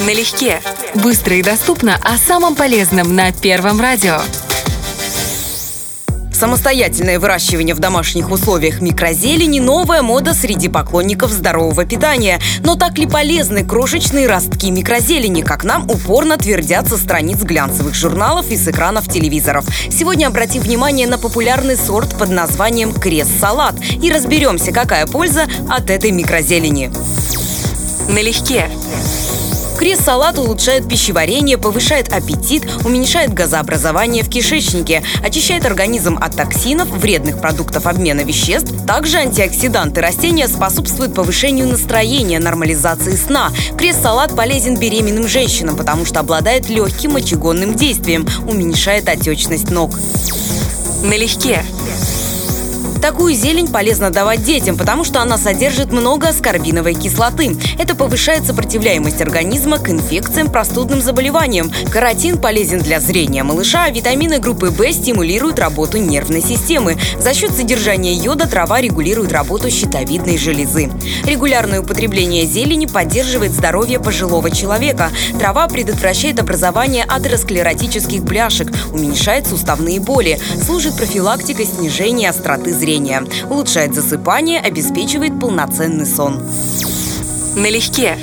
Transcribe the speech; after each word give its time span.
Налегке. 0.00 0.60
Быстро 0.94 1.36
и 1.36 1.42
доступно 1.42 1.98
о 2.02 2.18
самом 2.18 2.54
полезном 2.54 3.14
на 3.14 3.32
Первом 3.32 3.80
радио. 3.80 4.20
Самостоятельное 6.32 7.18
выращивание 7.18 7.74
в 7.74 7.78
домашних 7.78 8.30
условиях 8.30 8.82
микрозелени– 8.82 9.58
новая 9.60 10.02
мода 10.02 10.34
среди 10.34 10.68
поклонников 10.68 11.30
здорового 11.30 11.86
питания. 11.86 12.38
Но 12.62 12.74
так 12.74 12.98
ли 12.98 13.06
полезны 13.06 13.64
крошечные 13.64 14.26
ростки 14.28 14.70
микрозелени, 14.70 15.40
как 15.40 15.64
нам 15.64 15.88
упорно 15.88 16.36
твердят 16.36 16.88
со 16.88 16.98
страниц 16.98 17.38
глянцевых 17.38 17.94
журналов 17.94 18.50
и 18.50 18.56
с 18.58 18.68
экранов 18.68 19.08
телевизоров? 19.08 19.64
Сегодня 19.90 20.26
обратим 20.26 20.60
внимание 20.60 21.06
на 21.06 21.16
популярный 21.16 21.78
сорт 21.78 22.18
под 22.18 22.28
названием 22.28 22.92
крест-салат 22.92 23.76
и 24.02 24.12
разберемся, 24.12 24.72
какая 24.72 25.06
польза 25.06 25.46
от 25.70 25.88
этой 25.88 26.10
микрозелени. 26.10 26.90
Налегке. 28.10 28.70
Крес-салат 29.78 30.38
улучшает 30.38 30.88
пищеварение, 30.88 31.58
повышает 31.58 32.12
аппетит, 32.12 32.66
уменьшает 32.84 33.34
газообразование 33.34 34.22
в 34.22 34.28
кишечнике, 34.30 35.02
очищает 35.22 35.66
организм 35.66 36.18
от 36.20 36.36
токсинов, 36.36 36.88
вредных 36.88 37.40
продуктов 37.40 37.86
обмена 37.86 38.20
веществ. 38.20 38.72
Также 38.86 39.18
антиоксиданты 39.18 40.00
растения 40.00 40.48
способствуют 40.48 41.14
повышению 41.14 41.68
настроения, 41.68 42.38
нормализации 42.38 43.16
сна. 43.16 43.52
Крес-салат 43.76 44.34
полезен 44.34 44.78
беременным 44.78 45.28
женщинам, 45.28 45.76
потому 45.76 46.04
что 46.06 46.20
обладает 46.20 46.68
легким 46.68 47.12
мочегонным 47.12 47.74
действием, 47.74 48.26
уменьшает 48.48 49.08
отечность 49.08 49.70
ног. 49.70 49.92
Налегке. 51.02 51.62
Такую 53.00 53.34
зелень 53.34 53.68
полезно 53.68 54.10
давать 54.10 54.42
детям, 54.42 54.76
потому 54.76 55.04
что 55.04 55.20
она 55.20 55.36
содержит 55.36 55.92
много 55.92 56.28
аскорбиновой 56.28 56.94
кислоты. 56.94 57.56
Это 57.78 57.94
повышает 57.94 58.44
сопротивляемость 58.44 59.20
организма 59.20 59.78
к 59.78 59.90
инфекциям, 59.90 60.50
простудным 60.50 61.02
заболеваниям. 61.02 61.70
Каротин 61.92 62.38
полезен 62.38 62.78
для 62.78 63.00
зрения 63.00 63.42
малыша, 63.42 63.84
а 63.84 63.90
витамины 63.90 64.38
группы 64.38 64.70
В 64.70 64.92
стимулируют 64.92 65.58
работу 65.58 65.98
нервной 65.98 66.40
системы. 66.40 66.96
За 67.20 67.34
счет 67.34 67.52
содержания 67.52 68.14
йода 68.14 68.48
трава 68.48 68.80
регулирует 68.80 69.32
работу 69.32 69.70
щитовидной 69.70 70.38
железы. 70.38 70.90
Регулярное 71.24 71.80
употребление 71.80 72.46
зелени 72.46 72.86
поддерживает 72.86 73.52
здоровье 73.52 74.00
пожилого 74.00 74.50
человека. 74.50 75.10
Трава 75.38 75.68
предотвращает 75.68 76.40
образование 76.40 77.04
атеросклеротических 77.04 78.24
бляшек, 78.24 78.72
уменьшает 78.92 79.46
суставные 79.46 80.00
боли, 80.00 80.40
служит 80.64 80.96
профилактикой 80.96 81.66
снижения 81.66 82.30
остроты 82.30 82.72
зрения 82.72 82.85
зрения. 82.86 83.24
Улучшает 83.50 83.94
засыпание, 83.94 84.60
обеспечивает 84.60 85.40
полноценный 85.40 86.06
сон. 86.06 86.40
Налегке. 87.56 88.16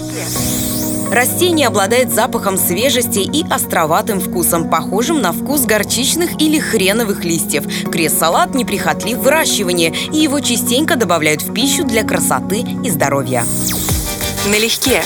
Растение 1.12 1.68
обладает 1.68 2.14
запахом 2.14 2.58
свежести 2.58 3.20
и 3.20 3.46
островатым 3.52 4.22
вкусом, 4.22 4.70
похожим 4.70 5.22
на 5.22 5.34
вкус 5.34 5.66
горчичных 5.66 6.42
или 6.42 6.60
хреновых 6.60 7.26
листьев. 7.26 7.66
Крест-салат 7.92 8.56
неприхотлив 8.56 9.18
в 9.18 9.24
выращивании, 9.24 9.94
и 10.14 10.18
его 10.18 10.40
частенько 10.40 10.96
добавляют 10.96 11.42
в 11.42 11.54
пищу 11.54 11.84
для 11.84 12.04
красоты 12.04 12.66
и 12.84 12.90
здоровья. 12.90 13.46
Налегке. 14.48 15.04